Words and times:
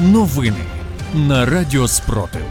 Новини 0.00 0.64
на 1.14 1.46
Радіо 1.46 1.88
Спротив. 1.88 2.42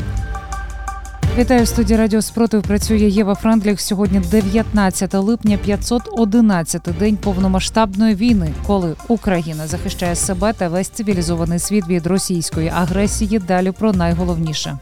Вітаю 1.38 1.64
в 1.64 1.68
студії 1.68 2.00
Радіо 2.00 2.22
Спротив. 2.22 2.64
Працює 2.64 2.98
Єва 2.98 3.36
Френдліх. 3.36 3.82
Сьогодні 3.82 4.20
19 4.20 5.14
липня, 5.14 5.58
511 5.58 6.82
день 7.00 7.18
повномасштабної 7.18 8.16
війни, 8.16 8.54
коли 8.68 8.96
Україна 9.08 9.68
захищає 9.68 10.16
себе 10.16 10.54
та 10.54 10.68
весь 10.68 10.90
цивілізований 10.90 11.60
світ 11.60 11.88
від 11.88 12.08
російської 12.08 12.70
агресії. 12.70 13.40
Далі 13.40 13.72
про 13.72 13.94
найголовніше. 13.94 14.78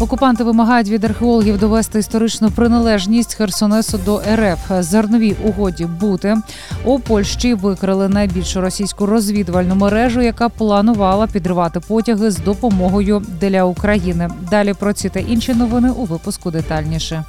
Окупанти 0.00 0.44
вимагають 0.44 0.88
від 0.88 1.04
археологів 1.04 1.58
довести 1.58 1.98
історичну 1.98 2.50
приналежність 2.50 3.34
Херсонесу 3.34 3.98
до 4.04 4.22
РФ. 4.34 4.72
Зерновій 4.80 5.36
угоді 5.44 5.86
бути 5.86 6.36
у 6.84 6.98
Польщі 6.98 7.54
викрили 7.54 8.08
найбільшу 8.08 8.60
російську 8.60 9.06
розвідувальну 9.06 9.74
мережу, 9.74 10.20
яка 10.20 10.48
планувала 10.48 11.26
підривати 11.26 11.80
потяги 11.80 12.30
з 12.30 12.36
допомогою 12.36 13.22
для 13.40 13.64
України. 13.64 14.30
Далі 14.50 14.74
про 14.74 14.92
ці 14.92 15.08
та 15.08 15.20
інші 15.20 15.54
новини 15.54 15.90
у 15.90 16.04
випуску 16.04 16.50
детальніше. 16.50 17.24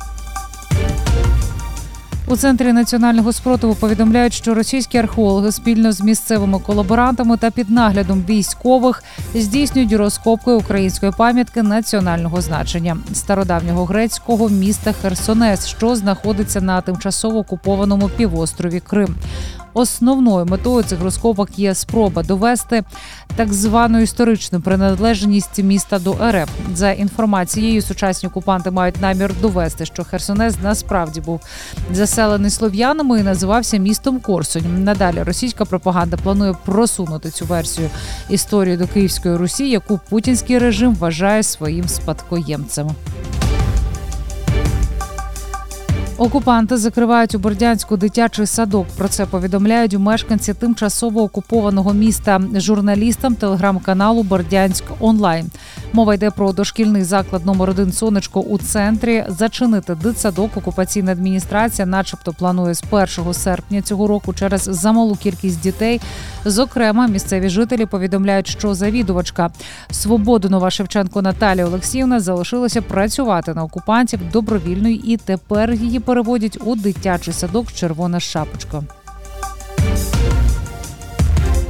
У 2.28 2.36
центрі 2.36 2.74
національного 2.74 3.34
спротиву 3.34 3.76
повідомляють, 3.76 4.34
що 4.34 4.54
російські 4.54 4.98
археологи 4.98 5.52
спільно 5.52 5.92
з 5.92 6.02
місцевими 6.02 6.60
колаборантами 6.60 7.38
та 7.38 7.52
під 7.52 7.70
наглядом 7.70 8.24
військових 8.30 9.04
здійснюють 9.36 9.94
розкопки 9.94 10.52
української 10.52 11.12
пам'ятки 11.18 11.64
національного 11.64 12.42
значення 12.42 12.98
стародавнього 13.14 13.86
грецького 13.86 14.50
міста 14.50 14.94
Херсонес, 14.94 15.68
що 15.68 15.96
знаходиться 15.96 16.62
на 16.62 16.82
тимчасово 16.82 17.40
окупованому 17.40 18.10
півострові 18.10 18.80
Крим. 18.80 19.16
Основною 19.78 20.46
метою 20.46 20.84
цих 20.84 21.02
розкопок 21.02 21.60
є 21.60 21.76
спроба 21.76 22.24
довести 22.24 22.84
так 23.36 23.54
звану 23.54 24.00
історичну 24.00 24.62
приналежність 24.62 25.64
міста 25.64 26.00
до 26.00 26.14
РФ. 26.32 26.50
За 26.76 26.92
інформацією, 26.92 27.82
сучасні 27.82 28.30
окупанти 28.30 28.72
мають 28.72 29.02
намір 29.02 29.34
довести, 29.42 29.86
що 29.86 30.04
Херсонес 30.04 30.56
насправді 30.64 31.22
був 31.22 31.42
заселений 31.92 32.50
слов'янами 32.50 33.20
і 33.20 33.24
називався 33.24 33.78
містом 33.78 34.20
Корсунь. 34.20 34.84
Надалі 34.84 35.24
російська 35.24 35.66
пропаганда 35.66 36.18
планує 36.18 36.54
просунути 36.66 37.30
цю 37.30 37.46
версію 37.46 37.90
історії 38.30 38.78
до 38.78 38.88
Київської 38.88 39.36
Русі, 39.36 39.70
яку 39.70 40.00
путінський 40.10 40.60
режим 40.60 40.96
вважає 40.96 41.44
своїм 41.44 41.88
спадкоємцем. 41.88 42.90
Окупанти 46.18 46.78
закривають 46.78 47.36
у 47.36 47.40
Бордянську 47.40 47.98
дитячий 47.98 48.46
садок. 48.46 48.88
Про 48.98 49.08
це 49.08 49.26
повідомляють 49.26 49.94
мешканці 50.00 50.54
тимчасово 50.54 51.24
окупованого 51.24 51.94
міста 51.94 52.42
журналістам 52.56 53.36
телеграм-каналу 53.36 54.24
Бордянськ 54.24 54.84
онлайн. 55.00 55.52
Мова 55.96 56.14
йде 56.14 56.32
про 56.32 56.54
дошкільний 56.54 57.04
заклад 57.04 57.46
номер 57.46 57.70
1 57.70 57.92
сонечко 57.92 58.40
у 58.40 58.58
центрі. 58.58 59.26
Зачинити 59.28 59.96
дитсадок 59.96 60.58
окупаційна 60.58 61.12
адміністрація, 61.12 61.86
начебто, 61.86 62.34
планує 62.34 62.74
з 62.74 62.84
1 62.92 63.34
серпня 63.34 63.82
цього 63.82 64.08
року 64.08 64.34
через 64.34 64.62
замалу 64.62 65.16
кількість 65.16 65.62
дітей. 65.62 66.02
Зокрема, 66.46 67.08
місцеві 67.08 67.50
жителі 67.50 67.86
повідомляють, 67.86 68.48
що 68.48 68.74
завідувачка 68.74 69.50
Свободонова 69.92 70.72
Шевченко 70.72 71.22
Наталія 71.22 71.66
Олексіївна 71.66 72.20
залишилася 72.20 72.82
працювати 72.82 73.54
на 73.54 73.64
окупантів 73.64 74.20
добровільної 74.32 75.14
і 75.14 75.18
тепер 75.18 75.74
її 75.74 76.00
переводять 76.00 76.58
у 76.66 76.76
дитячий 76.76 77.34
садок 77.34 77.74
Червона 77.74 78.20
шапочка. 78.20 78.84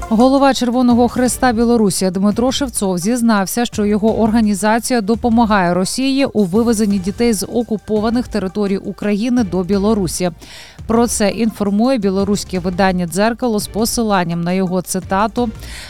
Голова 0.10 0.54
Червоного 0.54 1.08
Хреста 1.08 1.54
Білорусі 1.54 2.10
Дмитро 2.10 2.52
Шевцов 2.52 2.98
зізнався, 2.98 3.66
що 3.66 3.86
його 3.86 4.20
організація 4.22 5.02
допомагає 5.02 5.74
Росії 5.74 6.26
у 6.26 6.44
вивезенні 6.44 7.00
дітей 7.00 7.34
з 7.34 7.46
окупованих 7.46 8.28
територій 8.28 8.78
України 8.78 9.44
до 9.44 9.64
Білорусі. 9.64 10.32
Про 10.88 11.08
це 11.08 11.30
інформує 11.30 11.98
білоруське 11.98 12.60
видання 12.60 13.08
дзеркало 13.08 13.60
з 13.60 13.68
посиланням 13.68 14.42
на 14.42 14.54
його 14.54 14.82
цитату. 14.82 15.50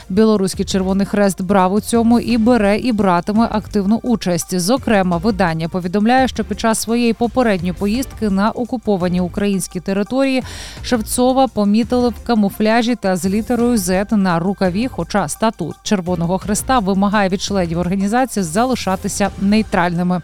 Білоруський 0.10 0.66
Червоний 0.66 1.06
Хрест 1.06 1.42
брав 1.42 1.74
у 1.74 1.82
цьому 1.82 2.20
і 2.20 2.38
бере 2.38 2.78
і 2.78 2.92
братиме 2.92 3.48
активну 3.52 4.00
участь. 4.04 4.60
Зокрема, 4.60 5.18
видання 5.18 5.70
повідомляє, 5.70 6.28
що 6.28 6.44
під 6.44 6.60
час 6.60 6.80
своєї 6.80 7.14
попередньої 7.14 7.74
поїздки 7.74 8.30
на 8.30 8.52
окуповані 8.52 9.22
українські 9.22 9.80
території 9.80 10.44
Шевцова 10.84 11.48
помітили 11.48 12.10
в 12.10 12.28
камуфляжі 12.28 12.96
та 12.96 13.16
з 13.16 13.26
літерою 13.26 13.78
Z 14.12 14.18
на 14.18 14.40
рукаві. 14.40 14.88
Хоча 14.88 15.28
статут 15.28 15.76
Червоного 15.84 16.38
Хреста 16.38 16.80
вимагає 16.80 17.30
від 17.30 17.42
членів 17.42 17.80
організації 17.80 18.44
залишатися 18.44 19.30
нейтральними. 19.42 20.22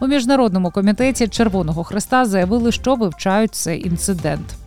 У 0.00 0.06
міжнародному 0.06 0.70
комітеті 0.70 1.28
Червоного 1.28 1.84
Хреста 1.84 2.24
заявили, 2.24 2.72
що 2.72 2.94
вивчають 2.94 3.54
цей 3.54 3.86
інцидент. 3.86 4.63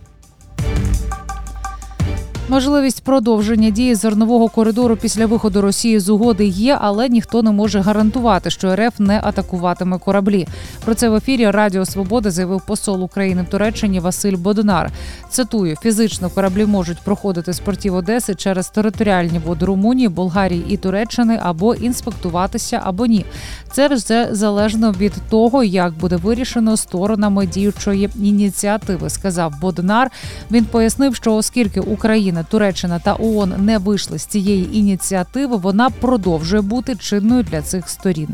Можливість 2.50 3.04
продовження 3.04 3.70
дії 3.70 3.94
зернового 3.94 4.48
коридору 4.48 4.96
після 4.96 5.26
виходу 5.26 5.60
Росії 5.60 6.00
з 6.00 6.08
угоди 6.08 6.46
є, 6.46 6.78
але 6.80 7.08
ніхто 7.08 7.42
не 7.42 7.52
може 7.52 7.80
гарантувати, 7.80 8.50
що 8.50 8.76
РФ 8.76 8.98
не 8.98 9.20
атакуватиме 9.24 9.98
кораблі. 9.98 10.48
Про 10.84 10.94
це 10.94 11.08
в 11.08 11.14
ефірі 11.14 11.50
Радіо 11.50 11.84
Свобода 11.84 12.30
заявив 12.30 12.66
посол 12.66 13.04
України 13.04 13.42
в 13.42 13.50
Туреччині 13.50 14.00
Василь 14.00 14.36
Бодонар. 14.36 14.90
Цитую: 15.30 15.76
фізично 15.76 16.30
кораблі 16.30 16.66
можуть 16.66 16.98
проходити 17.00 17.52
з 17.52 17.60
портів 17.60 17.94
Одеси 17.94 18.34
через 18.34 18.68
територіальні 18.68 19.38
води 19.38 19.66
Румунії, 19.66 20.08
Болгарії 20.08 20.64
і 20.68 20.76
Туреччини 20.76 21.38
або 21.42 21.74
інспектуватися, 21.74 22.80
або 22.84 23.06
ні. 23.06 23.24
Це 23.72 23.88
вже 23.88 24.28
залежно 24.30 24.92
від 24.92 25.12
того, 25.30 25.64
як 25.64 25.92
буде 25.92 26.16
вирішено 26.16 26.76
сторонами 26.76 27.46
діючої 27.46 28.08
ініціативи, 28.22 29.10
сказав 29.10 29.54
Бодонар. 29.60 30.10
Він 30.50 30.64
пояснив, 30.64 31.14
що 31.14 31.34
оскільки 31.34 31.80
Україна. 31.80 32.37
Туреччина 32.42 32.98
та 32.98 33.16
ООН 33.20 33.54
не 33.58 33.78
вийшли 33.78 34.18
з 34.18 34.26
цієї 34.26 34.76
ініціативи, 34.78 35.56
вона 35.56 35.90
продовжує 35.90 36.62
бути 36.62 36.96
чинною 36.96 37.42
для 37.42 37.62
цих 37.62 37.88
сторін. 37.88 38.28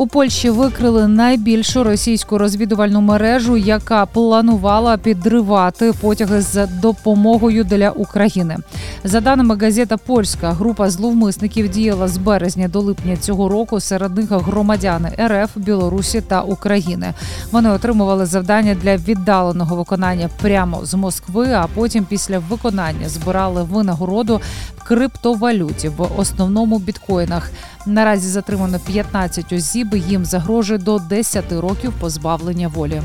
У 0.00 0.06
Польщі 0.06 0.50
викрили 0.50 1.08
найбільшу 1.08 1.84
російську 1.84 2.38
розвідувальну 2.38 3.00
мережу, 3.00 3.56
яка 3.56 4.06
планувала 4.06 4.96
підривати 4.96 5.92
потяги 6.00 6.40
з 6.40 6.66
допомогою 6.66 7.64
для 7.64 7.90
України. 7.90 8.56
За 9.04 9.20
даними 9.20 9.56
газета 9.56 9.96
Польська, 9.96 10.52
група 10.52 10.90
зловмисників 10.90 11.68
діяла 11.68 12.08
з 12.08 12.18
березня 12.18 12.68
до 12.68 12.80
липня 12.80 13.16
цього 13.16 13.48
року. 13.48 13.80
Серед 13.80 14.16
них 14.16 14.30
громадяни 14.30 15.12
РФ, 15.20 15.50
Білорусі 15.56 16.20
та 16.20 16.40
України. 16.40 17.14
Вони 17.52 17.70
отримували 17.70 18.26
завдання 18.26 18.74
для 18.74 18.96
віддаленого 18.96 19.76
виконання 19.76 20.30
прямо 20.42 20.80
з 20.84 20.94
Москви. 20.94 21.52
А 21.52 21.66
потім, 21.74 22.04
після 22.04 22.38
виконання, 22.38 23.08
збирали 23.08 23.62
винагороду 23.62 24.40
в 24.78 24.84
криптовалюті 24.84 25.88
в 25.88 26.20
основному 26.20 26.78
біткоїнах. 26.78 27.50
Наразі 27.86 28.28
затримано 28.28 28.78
15 28.78 29.52
осіб. 29.52 29.94
Їм 29.94 30.24
загрожує 30.24 30.78
до 30.78 30.98
10 30.98 31.52
років 31.52 31.92
позбавлення 32.00 32.68
волі. 32.68 33.02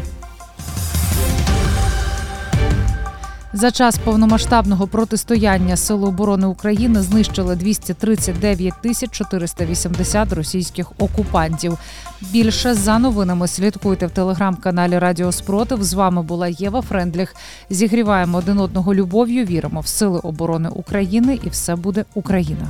За 3.56 3.72
час 3.72 3.98
повномасштабного 3.98 4.88
протистояння 4.88 5.78
Сили 5.78 6.08
оборони 6.08 6.48
України 6.48 7.02
знищили 7.02 7.56
239 7.56 8.74
тисяч 8.82 9.10
480 9.12 10.34
російських 10.34 10.92
окупантів. 10.98 11.78
Більше 12.22 12.74
за 12.74 13.00
новинами 13.00 13.48
слідкуйте 13.48 14.08
в 14.08 14.12
телеграм-каналі 14.12 15.00
Радіо 15.00 15.32
Спротив. 15.32 15.84
З 15.84 15.94
вами 15.94 16.24
була 16.24 16.48
Єва 16.48 16.82
Френдліх. 16.82 17.36
Зігріваємо 17.70 18.38
один 18.38 18.60
одного 18.60 18.94
любов'ю. 18.96 19.46
Віримо 19.46 19.80
в 19.80 19.88
сили 19.88 20.20
оборони 20.20 20.70
України, 20.70 21.40
і 21.44 21.50
все 21.50 21.76
буде 21.76 22.06
Україна. 22.14 22.70